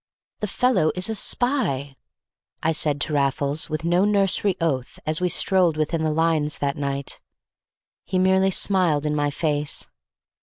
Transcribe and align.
"The 0.39 0.47
fellow 0.47 0.91
is 0.95 1.09
a 1.11 1.13
spy!" 1.13 1.95
I 2.63 2.71
said 2.71 2.99
to 3.01 3.13
Raffles, 3.13 3.69
with 3.69 3.83
no 3.85 4.03
nursery 4.03 4.57
oath, 4.59 4.97
as 5.05 5.21
we 5.21 5.29
strolled 5.29 5.77
within 5.77 6.01
the 6.01 6.09
lines 6.09 6.57
that 6.57 6.75
night. 6.75 7.19
He 8.07 8.17
merely 8.17 8.49
smiled 8.49 9.05
in 9.05 9.13
my 9.13 9.29
face. 9.29 9.85